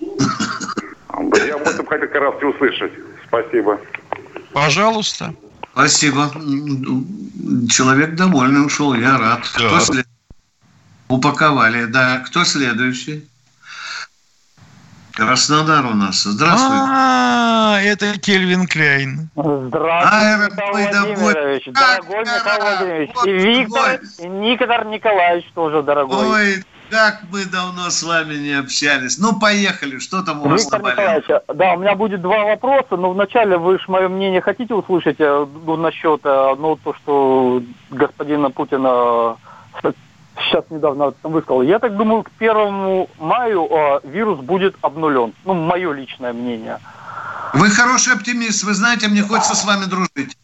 Я 0.00 1.54
об 1.54 1.62
этом 1.62 1.86
хотел 1.86 2.08
как 2.08 2.14
раз 2.14 2.34
и 2.42 2.44
услышать. 2.44 2.92
Спасибо. 3.26 3.80
Пожалуйста. 4.52 5.34
Спасибо. 5.74 6.30
Человек 7.68 8.14
довольный 8.14 8.64
ушел, 8.64 8.94
я 8.94 9.18
рад. 9.18 9.40
Да. 9.58 9.66
Кто 9.66 9.80
след- 9.80 10.06
Упаковали, 11.08 11.86
да. 11.86 12.18
Кто 12.20 12.44
следующий? 12.44 13.28
Краснодар 15.14 15.84
у 15.86 15.94
нас. 15.94 16.22
Здравствуйте. 16.22 16.84
А, 16.88 17.80
это 17.80 18.18
Кельвин 18.18 18.66
Кляйн. 18.66 19.28
Здравствуйте, 19.36 20.54
Михаил. 20.54 21.14
Владимирович. 21.16 21.64
Дорогой 21.66 22.20
Михаил. 22.20 22.76
Владимирович. 22.76 23.10
И 23.24 23.30
Виктор, 23.32 24.00
и 24.18 24.26
Никодор 24.28 24.84
Николаевич 24.86 25.46
тоже 25.54 25.82
дорогой. 25.82 26.26
Ой, 26.26 26.64
как 26.90 27.22
мы 27.30 27.44
давно 27.44 27.90
с 27.90 28.02
вами 28.02 28.34
не 28.34 28.52
общались. 28.52 29.18
Ну, 29.18 29.38
поехали. 29.38 29.98
Что 29.98 30.22
там 30.22 30.42
у 30.42 30.48
вас 30.48 30.62
Виктор? 30.62 30.80
Николаевич, 30.80 31.26
да, 31.54 31.72
у 31.74 31.78
меня 31.78 31.94
будет 31.94 32.22
два 32.22 32.44
вопроса, 32.44 32.96
но 32.96 33.10
вначале 33.10 33.56
вы 33.56 33.78
же 33.78 33.84
мое 33.88 34.08
мнение 34.08 34.40
хотите 34.40 34.74
услышать 34.74 35.16
э, 35.18 35.46
ну, 35.66 35.76
насчет, 35.76 36.20
э, 36.24 36.54
ну, 36.58 36.76
то, 36.76 36.94
что 36.94 37.62
господина 37.90 38.50
Путина 38.50 39.36
э, 39.82 39.92
сейчас 40.36 40.64
недавно 40.70 41.12
там 41.12 41.32
высказал. 41.32 41.62
Я 41.62 41.78
так 41.78 41.96
думаю, 41.96 42.22
к 42.22 42.30
первому 42.32 43.08
маю 43.18 43.68
э, 43.70 44.00
вирус 44.04 44.40
будет 44.40 44.76
обнулен. 44.80 45.32
Ну, 45.44 45.54
мое 45.54 45.92
личное 45.92 46.32
мнение. 46.32 46.78
Вы 47.54 47.70
хороший 47.70 48.14
оптимист. 48.14 48.64
Вы 48.64 48.74
знаете, 48.74 49.08
мне 49.08 49.22
хочется 49.22 49.54
с 49.54 49.64
вами 49.64 49.84
дружить. 49.84 50.36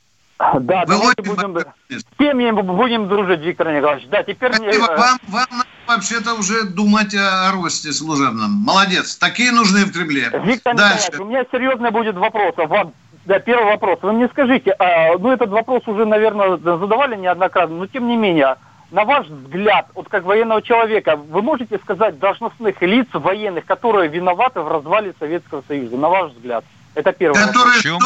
Да, 0.61 0.85
Вы 0.87 0.87
давайте 0.87 1.23
будем... 1.23 1.59
С 1.91 2.05
мы 2.19 2.63
будем 2.63 3.09
дружить, 3.09 3.41
Виктор 3.41 3.73
Николаевич? 3.73 4.09
Да, 4.09 4.23
теперь. 4.23 4.55
Спасибо. 4.55 4.87
Вам, 4.87 5.19
вам 5.29 5.47
надо 5.51 5.69
вообще-то 5.87 6.35
уже 6.35 6.65
думать 6.65 7.15
о, 7.15 7.49
о 7.49 7.53
росте 7.53 7.93
служебном. 7.93 8.51
Молодец. 8.51 9.17
Такие 9.17 9.53
нужны 9.53 9.85
в 9.85 9.93
Кремле. 9.93 10.31
Виктор 10.43 10.75
Дальше. 10.75 11.09
Николаевич, 11.09 11.21
у 11.21 11.25
меня 11.27 11.45
серьезный 11.53 11.91
будет 11.91 12.17
вопрос. 12.17 12.55
а 12.57 12.67
Вам, 12.67 12.95
да, 13.27 13.39
первый 13.39 13.67
вопрос. 13.67 13.99
Вы 14.01 14.13
мне 14.15 14.29
скажите, 14.29 14.71
а, 14.79 15.19
ну 15.19 15.31
этот 15.31 15.51
вопрос 15.51 15.87
уже, 15.87 16.07
наверное, 16.07 16.57
задавали 16.57 17.17
неоднократно, 17.17 17.77
но 17.77 17.87
тем 17.87 18.09
не 18.09 18.17
менее, 18.17 18.57
на 18.93 19.05
ваш 19.05 19.27
взгляд, 19.27 19.89
вот 19.95 20.09
как 20.09 20.25
военного 20.25 20.63
человека, 20.63 21.17
вы 21.17 21.43
можете 21.43 21.79
сказать 21.79 22.19
должностных 22.19 22.81
лиц 22.81 23.09
военных, 23.13 23.67
которые 23.67 24.09
виноваты 24.09 24.61
в 24.61 24.69
развале 24.69 25.15
Советского 25.19 25.63
Союза, 25.69 25.99
на 25.99 26.09
ваш 26.09 26.33
взгляд? 26.33 26.65
Это 26.95 27.13
первый 27.13 27.39
вопрос. 27.39 27.63
Которые 27.63 27.81
что? 27.81 27.99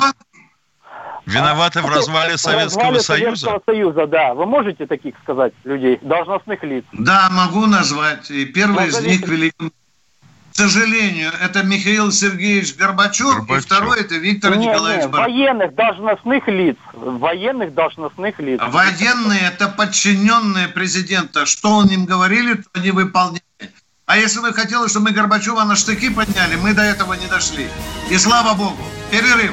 Виноваты 1.27 1.81
в 1.81 1.87
развале 1.87 2.37
В 2.37 2.41
Советского 2.41 2.93
развале 2.93 3.01
Союза? 3.01 3.47
Советского 3.47 3.63
Союза, 3.67 4.07
да. 4.07 4.35
Вы 4.35 4.47
можете 4.47 4.87
таких 4.87 5.15
сказать 5.23 5.53
людей, 5.65 5.99
должностных 6.03 6.63
лиц? 6.63 6.85
Да, 6.93 7.29
могу 7.31 7.67
назвать. 7.67 8.31
И 8.31 8.45
первый 8.45 8.89
из 8.89 8.95
Назовите. 8.95 9.19
них 9.19 9.29
великий. 9.29 9.73
К 10.53 10.57
сожалению, 10.57 11.33
это 11.43 11.65
Михаил 11.65 12.13
Сергеевич 12.13 12.77
Горбачев, 12.77 13.27
и 13.27 13.39
Горбачев. 13.39 13.65
второй 13.65 14.01
это 14.03 14.15
Виктор 14.15 14.55
Не, 14.57 14.67
Николаевич 14.67 15.07
не, 15.07 15.09
Баранец. 15.11 15.35
военных 15.35 15.75
должностных 15.75 16.47
лиц. 16.49 16.77
Военных 16.93 17.75
должностных 17.75 18.39
лиц. 18.39 18.61
Военные– 18.69 19.41
это 19.53 19.69
подчиненные 19.69 20.69
президента. 20.69 21.45
Что 21.45 21.71
он 21.71 21.89
им 21.89 22.05
говорили, 22.05 22.55
то 22.55 22.69
они 22.75 22.93
выполняли. 22.93 23.43
А 24.07 24.17
если 24.17 24.39
вы 24.41 24.53
хотели, 24.53 24.87
чтобы 24.89 25.07
мы 25.07 25.13
Горбачева 25.13 25.65
на 25.65 25.75
штыки 25.75 26.11
подняли, 26.11 26.55
мы 26.57 26.73
до 26.75 26.83
этого 26.83 27.15
не 27.15 27.27
дошли. 27.27 27.67
И 28.11 28.17
слава 28.19 28.55
богу. 28.55 28.85
Перерыв. 29.11 29.53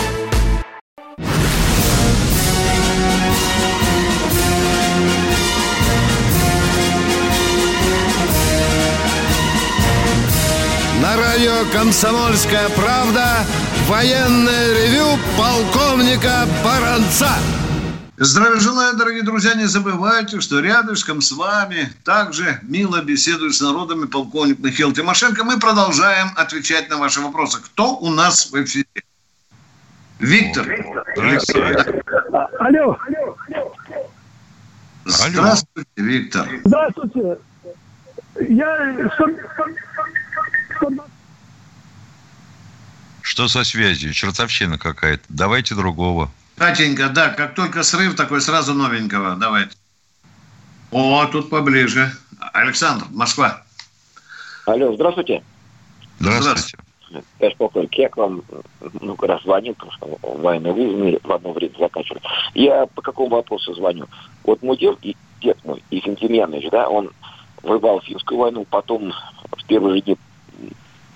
«Комсомольская 11.71 12.69
правда» 12.69 13.45
военное 13.87 14.73
ревю 14.73 15.19
полковника 15.37 16.47
Баранца. 16.63 17.29
Здравия 18.17 18.59
желаю, 18.59 18.95
дорогие 18.95 19.23
друзья. 19.23 19.53
Не 19.55 19.65
забывайте, 19.65 20.39
что 20.41 20.59
рядышком 20.59 21.21
с 21.21 21.31
вами 21.31 21.91
также 22.03 22.59
мило 22.61 23.01
беседует 23.01 23.55
с 23.55 23.61
народами 23.61 24.05
полковник 24.05 24.59
Михаил 24.59 24.91
Тимошенко. 24.93 25.43
Мы 25.43 25.59
продолжаем 25.59 26.29
отвечать 26.35 26.89
на 26.89 26.97
ваши 26.97 27.19
вопросы. 27.19 27.59
Кто 27.61 27.95
у 27.97 28.09
нас 28.09 28.51
в 28.51 28.63
эфире? 28.63 28.85
Виктор. 30.19 30.67
Алло. 32.59 32.97
Здравствуйте, 35.05 35.89
Виктор. 35.97 36.47
Здравствуйте. 36.63 37.37
Я... 38.39 38.95
Что 43.31 43.47
со 43.47 43.63
связью? 43.63 44.11
Чертовщина 44.11 44.77
какая-то. 44.77 45.23
Давайте 45.29 45.73
другого. 45.73 46.29
Катенька, 46.57 47.07
да, 47.07 47.29
как 47.29 47.55
только 47.55 47.81
срыв 47.81 48.17
такой, 48.17 48.41
сразу 48.41 48.73
новенького. 48.73 49.37
Давайте. 49.37 49.71
О, 50.91 51.25
тут 51.27 51.49
поближе. 51.49 52.11
Александр, 52.51 53.05
Москва. 53.09 53.63
Алло, 54.65 54.93
здравствуйте. 54.95 55.41
Здравствуйте. 56.19 56.77
Товарищ 57.39 57.55
полковник, 57.55 57.93
я 57.93 58.09
к 58.09 58.17
вам 58.17 58.43
много 58.99 59.27
раз 59.27 59.41
звонил, 59.43 59.75
потому 59.75 59.93
что 59.93 60.19
военные 60.21 60.73
вузы 60.73 61.19
в 61.23 61.31
одно 61.31 61.53
время 61.53 61.75
заканчивали. 61.79 62.21
Я 62.53 62.85
по 62.87 63.01
какому 63.01 63.29
вопросу 63.29 63.73
звоню? 63.73 64.07
Вот 64.43 64.61
мой 64.61 64.77
дед, 64.77 64.97
и 65.03 65.15
дед 65.41 65.57
мой, 65.63 65.81
Ефим 65.89 66.15
Демьянович, 66.15 66.69
да, 66.69 66.89
он 66.89 67.11
воевал 67.63 68.01
в 68.01 68.03
финскую 68.03 68.41
войну, 68.41 68.67
потом 68.69 69.13
в 69.51 69.65
первые 69.67 69.95
же 69.95 70.01
дни 70.01 70.17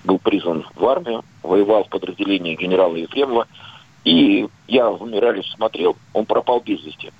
был 0.06 0.18
призван 0.18 0.64
в 0.74 0.86
армию, 0.86 1.24
воевал 1.42 1.84
в 1.84 1.88
подразделении 1.88 2.54
генерала 2.54 2.94
Ефремова, 2.96 3.46
и 4.04 4.48
я 4.68 4.90
в 4.90 5.06
Мирале 5.06 5.42
смотрел, 5.42 5.96
он 6.14 6.24
пропал 6.24 6.60
без 6.60 6.82
вести. 6.84 7.12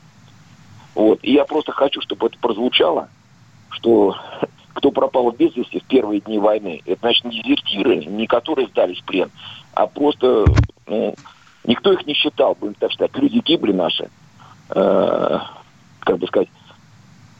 Вот. 0.94 1.18
И 1.22 1.32
я 1.32 1.44
просто 1.44 1.72
хочу, 1.72 2.00
чтобы 2.00 2.28
это 2.28 2.38
прозвучало, 2.38 3.08
что 3.70 4.16
кто 4.72 4.90
пропал 4.90 5.30
без 5.32 5.54
вести 5.56 5.80
в 5.80 5.84
первые 5.84 6.20
дни 6.20 6.38
войны, 6.38 6.80
это 6.86 7.00
значит 7.00 7.24
не 7.24 7.42
дезертиры, 7.42 8.04
не 8.04 8.26
которые 8.26 8.68
сдались 8.68 9.00
в 9.00 9.04
плен, 9.04 9.30
а 9.74 9.86
просто, 9.86 10.44
ну, 10.86 11.14
никто 11.64 11.92
их 11.92 12.06
не 12.06 12.14
считал, 12.14 12.56
будем 12.58 12.74
так 12.74 12.90
считать. 12.92 13.10
Люди 13.16 13.38
гибли 13.38 13.72
наши, 13.72 14.08
э, 14.70 15.38
как 16.00 16.18
бы 16.18 16.26
сказать, 16.26 16.48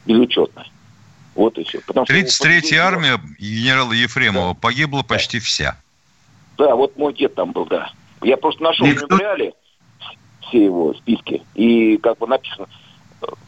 безучетно. 0.05 0.65
Вот 1.37 1.57
и 1.59 1.63
все. 1.63 1.79
Потому 1.81 2.05
что, 2.05 2.13
ну, 2.13 2.19
33-я 2.19 2.85
армия 2.87 3.21
генерала 3.39 3.93
Ефремова 3.93 4.53
погибла 4.55 5.03
почти 5.03 5.39
вся. 5.39 5.77
Да, 6.57 6.75
вот 6.75 6.97
мой 6.97 7.13
дед 7.13 7.35
там 7.35 7.51
был, 7.51 7.65
да. 7.67 7.91
Я 8.23 8.35
просто 8.37 8.63
нашел 8.63 8.85
в 8.87 8.89
Никто- 8.89 9.05
мемориале 9.07 9.53
все 10.41 10.65
его 10.65 10.93
списки, 10.95 11.43
и 11.53 11.97
как 11.97 12.17
бы 12.17 12.25
написано, 12.27 12.67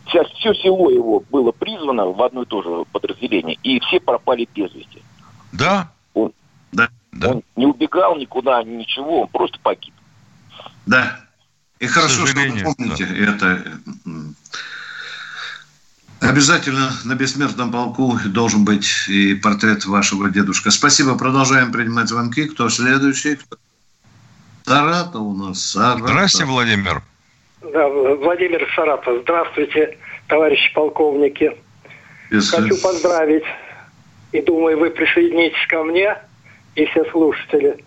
вся, 0.06 0.24
все 0.38 0.54
село 0.54 0.92
его 0.92 1.24
было 1.32 1.52
призвано 1.52 2.06
в 2.06 2.22
одно 2.22 2.44
и 2.44 2.46
то 2.46 2.62
же 2.62 2.86
подразделение, 2.92 3.58
и 3.64 3.80
все 3.80 4.00
пропали 4.00 4.48
без 4.54 4.72
вести. 4.76 5.02
Да? 5.52 5.92
Он, 6.14 6.32
Да. 6.72 6.90
Да. 7.12 7.30
он 7.32 7.44
не 7.56 7.66
убегал 7.66 8.16
никуда, 8.18 8.62
ничего, 8.64 9.22
он 9.22 9.28
просто 9.30 9.58
погиб. 9.64 9.94
Да. 10.86 11.20
И 11.80 11.88
хорошо, 11.88 12.28
что 12.28 12.40
вы 12.40 12.74
помните 12.76 13.06
это. 13.06 13.64
Обязательно 16.22 16.92
на 17.06 17.16
бессмертном 17.16 17.72
полку 17.72 18.18
должен 18.26 18.66
быть 18.66 19.08
и 19.08 19.36
портрет 19.36 19.86
вашего 19.86 20.30
дедушка. 20.30 20.70
Спасибо. 20.70 21.18
Продолжаем 21.18 21.72
принимать 21.72 22.10
звонки. 22.10 22.46
Кто 22.46 22.70
следующий? 22.70 23.36
Кто? 23.36 23.58
Саратов 24.66 25.22
у 25.22 25.34
нас. 25.34 25.62
Саратов. 25.62 26.08
Здравствуйте, 26.10 26.46
Владимир. 26.52 27.02
Да, 27.62 27.88
Владимир 27.88 28.68
Саратов. 28.76 29.22
Здравствуйте, 29.24 29.98
товарищи 30.28 30.74
полковники. 30.74 31.58
Если- 32.32 32.56
Хочу 32.58 32.82
поздравить, 32.82 33.44
и 34.34 34.42
думаю, 34.42 34.78
вы 34.78 34.90
присоединитесь 34.92 35.66
ко 35.70 35.84
мне 35.84 36.18
и 36.76 36.86
все 36.86 37.04
слушатели. 37.12 37.84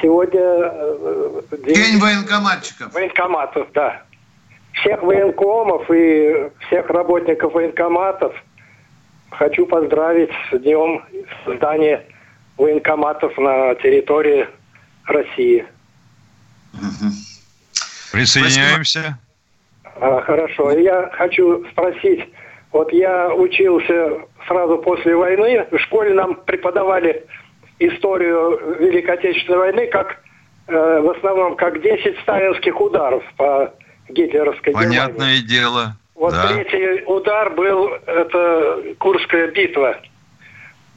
Сегодня 0.00 0.40
э, 0.40 1.42
День 1.66 1.98
военкоматчиков. 1.98 2.92
военкоматов, 2.94 3.66
да. 3.74 4.02
Всех 4.72 5.02
военкомов 5.02 5.90
и 5.90 6.50
всех 6.66 6.88
работников 6.88 7.52
военкоматов 7.52 8.34
хочу 9.30 9.66
поздравить 9.66 10.30
с 10.50 10.58
днем 10.58 11.04
создания 11.44 12.04
военкоматов 12.56 13.36
на 13.38 13.74
территории 13.76 14.48
России. 15.06 15.66
Присоединяемся. 18.12 19.18
А, 20.00 20.20
Хорошо. 20.22 20.70
Я 20.72 21.10
хочу 21.12 21.64
спросить, 21.70 22.28
вот 22.72 22.92
я 22.92 23.34
учился 23.34 24.18
сразу 24.46 24.78
после 24.78 25.14
войны, 25.14 25.66
в 25.70 25.78
школе 25.78 26.14
нам 26.14 26.34
преподавали 26.34 27.26
историю 27.78 28.76
Великой 28.78 29.14
Отечественной 29.16 29.58
войны, 29.58 29.86
как 29.88 30.18
э, 30.68 31.00
в 31.00 31.10
основном 31.10 31.56
как 31.56 31.82
10 31.82 32.18
сталинских 32.20 32.80
ударов 32.80 33.22
по 33.36 33.72
гитлеровской 34.12 34.72
Германии. 34.72 34.98
Понятное 34.98 35.38
дело. 35.42 35.96
Вот 36.14 36.32
да. 36.32 36.48
третий 36.48 37.04
удар 37.06 37.50
был, 37.50 37.88
это 38.06 38.82
Курская 38.98 39.48
битва. 39.48 39.96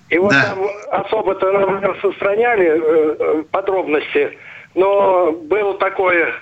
И 0.09 0.17
вот 0.17 0.31
Да. 0.31 0.53
там 0.53 0.67
особо-то 0.91 1.51
распространяли 1.51 2.67
э, 2.67 3.15
э, 3.19 3.43
подробности, 3.49 4.37
но 4.75 5.31
было 5.31 5.73
такое, 5.79 6.33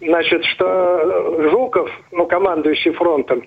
значит, 0.00 0.44
что 0.46 1.48
Жуков, 1.50 1.88
ну, 2.10 2.26
командующий 2.26 2.92
фронтом, 2.92 3.44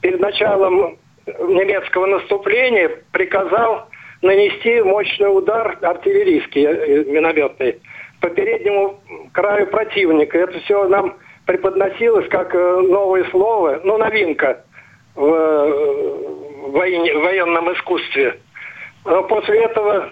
перед 0.00 0.20
началом 0.20 0.96
немецкого 1.26 2.06
наступления 2.06 2.90
приказал 3.12 3.88
нанести 4.22 4.80
мощный 4.82 5.36
удар 5.36 5.78
артиллерийский, 5.82 6.64
э, 6.64 7.04
минометный, 7.04 7.80
по 8.20 8.30
переднему 8.30 9.00
краю 9.32 9.66
противника. 9.66 10.38
Это 10.38 10.58
все 10.60 10.88
нам 10.88 11.14
преподносилось 11.46 12.28
как 12.30 12.54
э, 12.54 12.80
новое 12.88 13.28
слово, 13.30 13.80
ну, 13.84 13.98
новинка 13.98 14.64
в, 15.14 15.24
э, 15.24 16.68
воен- 16.70 17.22
военном 17.22 17.72
искусстве. 17.74 18.40
Но 19.04 19.22
после 19.24 19.64
этого 19.64 20.10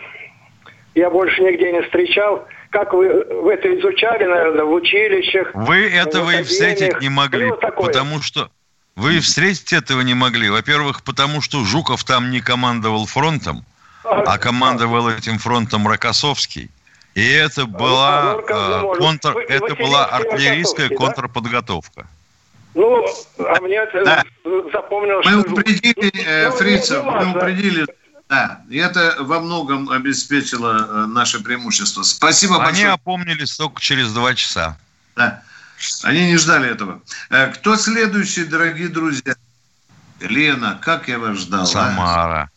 я 0.94 1.10
больше 1.10 1.42
нигде 1.42 1.72
не 1.72 1.82
встречал. 1.82 2.46
Как 2.70 2.92
вы, 2.92 3.24
вы 3.24 3.54
это 3.54 3.78
изучали, 3.78 4.24
наверное, 4.24 4.64
в 4.64 4.72
училищах? 4.72 5.50
Вы 5.54 5.88
этого 5.90 6.30
и 6.30 6.42
встретить 6.42 7.00
не 7.00 7.08
могли, 7.08 7.48
Было 7.48 7.56
такое? 7.58 7.86
потому 7.86 8.20
что... 8.20 8.50
Вы 8.94 9.20
встретить 9.20 9.72
этого 9.72 10.02
не 10.02 10.12
могли. 10.12 10.50
Во-первых, 10.50 11.02
потому 11.02 11.40
что 11.40 11.64
Жуков 11.64 12.04
там 12.04 12.30
не 12.30 12.40
командовал 12.40 13.06
фронтом, 13.06 13.64
а 14.04 14.36
командовал 14.36 15.08
этим 15.08 15.38
фронтом 15.38 15.88
Рокоссовский. 15.88 16.70
И 17.14 17.29
это 17.29 17.66
была, 17.66 18.37
ну, 18.48 18.94
контр, 18.96 19.35
Вы- 19.35 19.42
это 19.42 19.75
была 19.75 20.07
артиллерийская 20.07 20.88
да? 20.88 20.96
контрподготовка. 20.96 22.07
Ну, 22.75 23.07
а 23.38 23.61
мне 23.61 23.81
Да. 24.05 24.25
запомнилось, 24.72 25.27
Мы 25.27 25.42
что... 25.42 25.53
упредили 25.53 26.25
э, 26.27 26.48
Ну, 26.48 26.57
фрицев, 26.57 27.05
мы 27.05 27.31
упредили. 27.33 27.87
Да, 28.31 28.62
и 28.70 28.79
это 28.79 29.16
во 29.20 29.40
многом 29.40 29.90
обеспечило 29.90 30.88
э, 30.88 31.07
наше 31.07 31.42
преимущество. 31.42 32.03
Спасибо 32.03 32.55
Они 32.57 32.64
большое. 32.64 32.92
опомнились 32.92 33.55
только 33.59 33.79
через 33.83 34.11
два 34.11 34.35
часа. 34.35 34.79
Да. 35.16 35.42
Они 36.05 36.29
не 36.31 36.38
ждали 36.38 36.70
этого. 36.70 37.03
Э, 37.29 37.48
Кто 37.48 37.77
следующий, 37.77 38.44
дорогие 38.44 38.88
друзья? 38.88 39.35
Лена, 40.20 40.79
как 40.81 41.09
я 41.09 41.18
вас 41.18 41.37
ждал. 41.37 41.62
а? 41.64 41.66
Самара. 41.66 42.51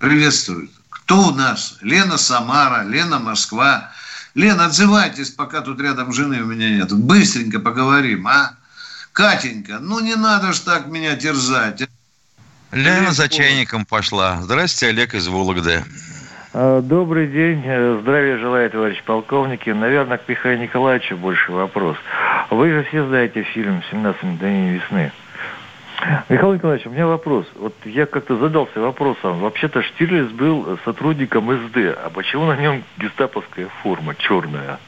Приветствую. 0.00 0.68
Кто 1.06 1.28
у 1.28 1.30
нас? 1.30 1.78
Лена 1.82 2.18
Самара, 2.18 2.82
Лена 2.82 3.20
Москва. 3.20 3.92
Лена, 4.34 4.64
отзывайтесь, 4.64 5.30
пока 5.30 5.60
тут 5.60 5.80
рядом 5.80 6.12
жены 6.12 6.42
у 6.42 6.46
меня 6.46 6.68
нет. 6.68 6.92
Быстренько 6.92 7.60
поговорим, 7.60 8.26
а? 8.26 8.54
Катенька, 9.12 9.78
ну 9.80 10.00
не 10.00 10.16
надо 10.16 10.52
ж 10.52 10.58
так 10.58 10.88
меня 10.88 11.14
терзать. 11.14 11.88
Лена 12.72 12.98
Олег 12.98 13.12
за 13.12 13.28
чайником 13.28 13.86
пошла. 13.86 14.42
Здрасте, 14.42 14.88
Олег 14.88 15.14
из 15.14 15.28
Вологды. 15.28 15.84
А, 16.52 16.82
Добрый 16.82 17.28
день. 17.28 17.62
Э, 17.64 18.00
Здравия 18.02 18.38
желаю, 18.38 18.68
товарищ 18.68 19.00
полковники. 19.04 19.70
Наверное, 19.70 20.18
к 20.18 20.28
Михаилу 20.28 20.60
Николаевичу 20.60 21.16
больше 21.16 21.52
вопрос. 21.52 21.96
Вы 22.50 22.70
же 22.70 22.84
все 22.88 23.06
знаете 23.06 23.44
фильм 23.44 23.80
«17 23.92 24.16
мгновений 24.22 24.80
весны». 24.80 25.12
Михаил 26.28 26.54
Николаевич, 26.54 26.86
у 26.86 26.90
меня 26.90 27.06
вопрос. 27.06 27.46
Вот 27.54 27.74
я 27.84 28.06
как-то 28.06 28.36
задался 28.36 28.80
вопросом. 28.80 29.40
Вообще-то 29.40 29.82
Штирлиц 29.82 30.30
был 30.30 30.78
сотрудником 30.84 31.50
СД. 31.50 31.76
А 31.76 32.10
почему 32.12 32.46
на 32.46 32.56
нем 32.56 32.84
гестаповская 32.98 33.68
форма 33.82 34.14
черная? 34.14 34.78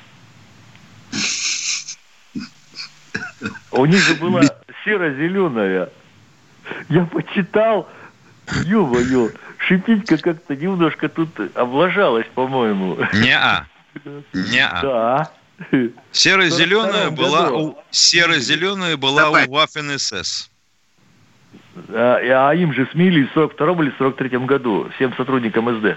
У 3.70 3.85
них 3.87 4.00
же 4.00 4.14
была 4.14 4.42
серо-зеленая. 4.85 5.88
Я 6.88 7.04
почитал, 7.04 7.88
ё-моё, 8.64 9.31
Шипитька 9.59 10.18
как-то 10.18 10.54
немножко 10.54 11.09
тут 11.09 11.28
облажалась, 11.54 12.26
по-моему. 12.35 12.98
Не-а. 13.14 13.66
Не. 14.33 14.68
Да. 14.83 15.31
Серо-зеленая 16.12 17.09
42-м 17.09 17.14
была 17.14 17.50
у 17.50 17.78
серо-зеленая 17.90 18.96
была 18.96 19.22
Давай. 19.22 19.46
у 19.46 19.52
Waffen 19.52 19.98
СС. 19.98 20.50
А, 21.90 22.48
а 22.50 22.54
им 22.54 22.72
же 22.72 22.88
смели 22.92 23.24
в 23.24 23.32
42 23.34 23.84
или 23.84 23.92
43 23.98 24.38
году 24.40 24.90
всем 24.96 25.14
сотрудникам 25.16 25.68
СД. 25.78 25.96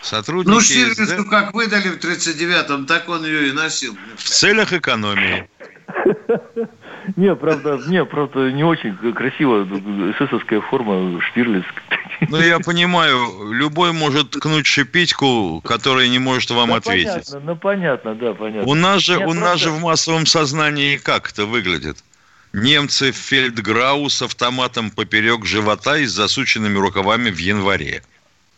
Сотрудники 0.00 0.52
Ну, 0.54 0.60
СД 0.60 0.70
Штирлицу 0.70 1.24
как 1.30 1.54
выдали 1.54 1.88
в 1.88 1.98
39-м, 1.98 2.86
так 2.86 3.08
он 3.08 3.24
ее 3.24 3.48
и 3.48 3.52
носил. 3.52 3.96
в 4.16 4.24
целях 4.24 4.72
экономии. 4.72 5.48
Не, 7.16 7.34
правда, 7.34 7.80
не, 7.88 8.04
правда, 8.04 8.50
не 8.52 8.62
очень 8.62 8.96
красиво 9.12 9.64
эсэсовская 10.12 10.60
форма 10.60 11.20
Штирлиц. 11.20 11.64
Ну, 12.28 12.38
я 12.40 12.60
понимаю, 12.60 13.52
любой 13.52 13.92
может 13.92 14.30
ткнуть 14.30 14.66
шипитьку, 14.66 15.60
которая 15.64 16.06
не 16.08 16.20
может 16.20 16.50
вам 16.50 16.68
Ну, 16.68 16.76
ответить. 16.76 17.08
понятно, 17.30 17.40
ну 17.40 17.56
понятно, 17.56 18.14
да, 18.14 18.32
понятно. 18.34 18.70
У 18.70 18.74
нас 18.74 19.02
же, 19.02 19.16
Нет, 19.16 19.28
у 19.28 19.34
нас 19.34 19.58
же 19.58 19.70
в 19.70 19.80
массовом 19.80 20.26
сознании 20.26 20.96
как 20.96 21.28
это 21.30 21.44
выглядит? 21.44 21.98
Немцы 22.52 23.12
в 23.12 23.16
фельдграу 23.16 24.08
с 24.08 24.20
автоматом 24.20 24.90
поперек 24.90 25.46
живота 25.46 25.96
и 25.96 26.04
с 26.04 26.12
засученными 26.12 26.78
рукавами 26.78 27.30
в 27.30 27.38
январе. 27.38 28.02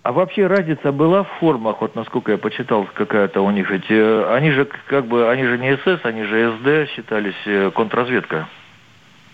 А 0.03 0.13
вообще 0.13 0.47
разница 0.47 0.93
была 0.93 1.23
в 1.23 1.31
формах, 1.39 1.81
вот 1.81 1.95
насколько 1.95 2.33
я 2.33 2.39
почитал, 2.39 2.87
какая-то 2.93 3.41
у 3.41 3.51
них 3.51 3.71
ведь 3.71 3.89
э, 3.89 4.35
они 4.37 4.51
же 4.51 4.69
как 4.87 5.07
бы, 5.07 5.31
они 5.31 5.45
же 5.45 5.57
не 5.57 5.77
СС, 5.79 6.05
они 6.05 6.25
же 6.25 6.59
СД 6.59 6.93
считались 6.95 7.35
э, 7.47 7.71
контрразведка. 7.75 8.47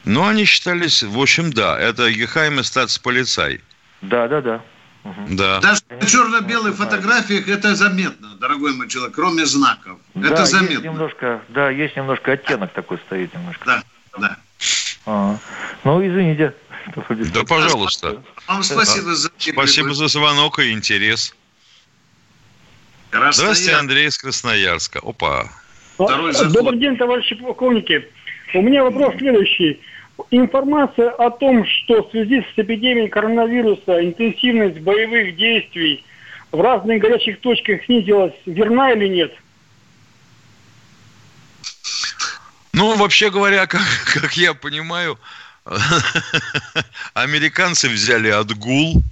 Но 0.05 0.29
они 0.29 0.45
считались, 0.45 1.03
в 1.03 1.19
общем, 1.19 1.53
да, 1.53 1.79
это 1.79 2.11
Гехайм 2.13 2.61
и 2.61 2.63
статсполицай. 2.63 3.61
Да, 4.03 4.29
да, 4.29 4.41
да. 4.41 4.61
Да. 5.31 5.61
Даже 5.61 5.81
на 5.89 6.07
черно-белых 6.07 6.77
фотографиях 6.77 7.49
это 7.49 7.75
заметно, 7.75 8.37
дорогой 8.39 8.75
мой 8.75 8.89
человек, 8.89 9.15
кроме 9.15 9.47
знаков. 9.47 9.99
да, 10.15 10.29
это 10.29 10.43
есть 10.43 10.53
заметно. 10.53 10.85
немножко, 10.85 11.41
да, 11.49 11.71
есть 11.71 11.97
немножко 11.97 12.33
оттенок 12.33 12.73
такой 12.73 12.99
стоит 13.07 13.35
немножко. 13.35 13.65
Да, 13.65 13.83
да. 14.19 14.37
А. 15.07 15.37
Ну, 15.85 16.07
извините. 16.07 16.55
Да, 17.35 17.45
пожалуйста. 17.45 18.23
Вам 18.47 18.63
спасибо 18.63 19.15
за 19.15 19.31
Спасибо 19.39 19.95
за 19.95 20.09
звонок 20.09 20.59
и 20.59 20.73
интерес. 20.73 21.35
Здравствуйте, 23.11 23.73
Андрей 23.73 24.07
из 24.07 24.19
Красноярска. 24.19 25.01
Опа. 25.01 25.51
Второй 25.95 26.33
заход. 26.33 26.53
Добрый 26.53 26.79
день, 26.79 26.97
товарищи 26.97 27.35
полковники. 27.35 28.09
У 28.55 28.63
меня 28.63 28.85
вопрос 28.85 29.15
следующий. 29.19 29.81
Информация 30.31 31.11
о 31.11 31.31
том, 31.31 31.65
что 31.65 32.03
в 32.03 32.11
связи 32.11 32.43
с 32.43 32.59
эпидемией 32.59 33.09
коронавируса 33.09 34.05
интенсивность 34.05 34.81
боевых 34.81 35.37
действий 35.37 36.05
в 36.53 36.61
разных 36.61 37.01
горячих 37.01 37.41
точках 37.41 37.85
снизилась, 37.85 38.35
верна 38.45 38.93
или 38.93 39.09
нет? 39.09 39.33
Ну, 42.81 42.97
вообще 42.97 43.31
говоря, 43.31 43.67
как, 43.67 43.83
как 44.07 44.39
я 44.39 44.55
понимаю, 44.55 45.19
американцы 47.13 47.91
взяли 47.91 48.31
отгул, 48.31 49.03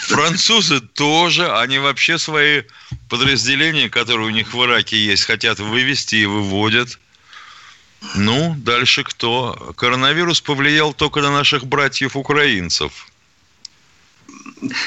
французы 0.00 0.80
тоже, 0.80 1.50
они 1.50 1.78
вообще 1.78 2.18
свои 2.18 2.64
подразделения, 3.08 3.88
которые 3.88 4.26
у 4.26 4.30
них 4.30 4.52
в 4.52 4.62
Ираке 4.62 4.98
есть, 5.02 5.24
хотят 5.24 5.58
вывести 5.58 6.16
и 6.16 6.26
выводят. 6.26 6.98
Ну, 8.14 8.54
дальше 8.58 9.04
кто? 9.04 9.72
Коронавирус 9.78 10.42
повлиял 10.42 10.92
только 10.92 11.22
на 11.22 11.30
наших 11.30 11.64
братьев-украинцев. 11.66 13.08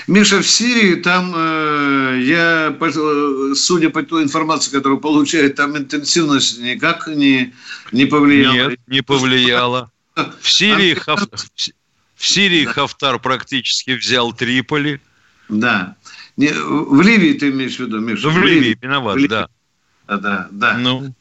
Миша, 0.07 0.41
в 0.41 0.47
Сирии 0.47 0.95
там, 0.95 1.33
э, 1.35 2.21
я, 2.25 2.75
судя 3.55 3.89
по 3.89 4.03
той 4.03 4.23
информации, 4.23 4.71
которую 4.71 4.99
получает, 4.99 5.55
там 5.55 5.77
интенсивность 5.77 6.59
никак 6.59 7.07
не, 7.07 7.53
не 7.91 8.05
повлияла. 8.05 8.53
Нет, 8.71 8.79
не 8.87 9.01
повлияло. 9.01 9.91
В 10.41 10.49
Сирии, 10.49 10.93
Хаф- 10.93 11.71
в 12.15 12.27
Сирии 12.27 12.65
Хафтар 12.65 13.19
практически 13.19 13.91
взял 13.91 14.33
Триполи. 14.33 14.99
Да. 15.49 15.95
Не, 16.37 16.49
в 16.53 17.01
Ливии 17.01 17.33
ты 17.33 17.49
имеешь 17.49 17.75
в 17.77 17.79
виду, 17.79 17.99
Миша? 17.99 18.29
В 18.29 18.37
Ливии 18.37 18.77
виноват, 18.81 19.15
В 19.15 19.17
Ливии. 19.17 19.29
да. 19.29 19.47
Да, 20.07 20.17
да, 20.17 20.47
да. 20.51 20.77
Ну, 20.77 21.13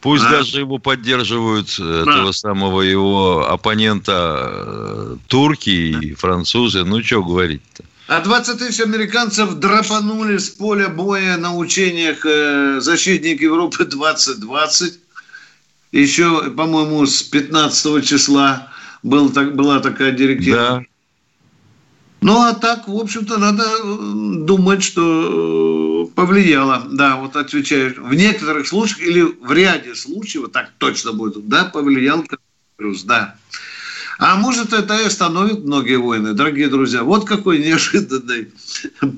пусть 0.00 0.24
А. 0.24 0.30
даже 0.30 0.60
его 0.60 0.78
поддерживают 0.78 1.74
э, 1.80 2.02
этого 2.02 2.30
самого 2.32 2.82
его 2.82 3.48
оппонента 3.48 4.36
э, 4.50 5.16
турки 5.26 5.70
и 5.70 6.14
французы. 6.14 6.84
Ну, 6.84 7.02
что 7.02 7.22
говорить-то? 7.24 7.84
А 8.08 8.22
20 8.22 8.58
тысяч 8.58 8.80
американцев 8.80 9.56
драпанули 9.56 10.38
с 10.38 10.48
поля 10.48 10.88
боя 10.88 11.36
на 11.36 11.54
учениях 11.54 12.24
э, 12.24 12.80
«Защитник 12.80 13.42
Европы 13.42 13.84
2020». 13.84 14.94
Еще, 15.92 16.50
по-моему, 16.52 17.04
с 17.04 17.22
15 17.22 18.06
числа 18.06 18.72
был, 19.02 19.28
так, 19.28 19.54
была 19.54 19.80
такая 19.80 20.12
директива. 20.12 20.56
Да. 20.56 20.82
Ну, 22.22 22.40
а 22.40 22.54
так, 22.54 22.88
в 22.88 22.96
общем-то, 22.96 23.36
надо 23.36 23.64
думать, 24.46 24.82
что 24.82 26.08
э, 26.08 26.14
повлияло. 26.14 26.86
Да, 26.90 27.16
вот 27.16 27.36
отвечаю. 27.36 27.94
В 28.02 28.14
некоторых 28.14 28.66
случаях 28.68 29.02
или 29.02 29.20
в 29.20 29.52
ряде 29.52 29.94
случаев, 29.94 30.50
так 30.50 30.70
точно 30.78 31.12
будет, 31.12 31.46
да, 31.46 31.66
повлиял 31.66 32.24
коронавирус, 32.24 33.02
да. 33.02 33.36
А 34.18 34.34
может, 34.34 34.72
это 34.72 34.98
и 34.98 35.06
остановит 35.06 35.64
многие 35.64 35.96
войны, 35.96 36.32
дорогие 36.32 36.68
друзья. 36.68 37.04
Вот 37.04 37.24
какое 37.24 37.58
неожиданное 37.58 38.48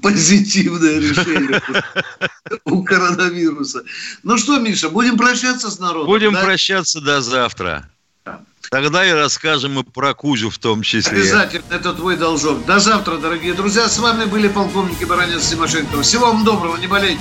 позитивное 0.03 1.01
решение 1.01 1.63
у 2.67 2.85
коронавируса. 2.85 3.83
Ну 4.23 4.37
что, 4.37 4.59
Миша, 4.59 4.91
будем 4.91 5.17
прощаться 5.17 5.71
с 5.71 5.79
народом? 5.79 6.07
Будем 6.07 6.35
да? 6.35 6.45
прощаться 6.45 7.01
до 7.01 7.23
завтра. 7.23 7.89
Тогда 8.71 9.05
и 9.05 9.11
расскажем 9.13 9.81
и 9.81 9.83
про 9.83 10.13
Кузю 10.13 10.51
в 10.51 10.59
том 10.59 10.83
числе. 10.83 11.19
Обязательно, 11.19 11.65
это 11.71 11.95
твой 11.95 12.17
должок. 12.17 12.67
До 12.67 12.79
завтра, 12.79 13.17
дорогие 13.17 13.55
друзья. 13.55 13.89
С 13.89 13.99
вами 13.99 14.27
были 14.27 14.49
полковники 14.49 15.05
Баранец 15.05 15.49
Тимошенко. 15.49 16.03
Всего 16.03 16.27
вам 16.27 16.45
доброго, 16.45 16.77
не 16.77 16.87
болейте. 16.87 17.21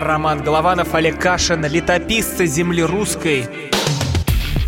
Роман 0.00 0.42
Голованов, 0.42 0.94
Олег 0.94 1.18
Кашин, 1.20 1.64
летописцы 1.64 2.44
земли 2.46 2.82
русской. 2.82 3.48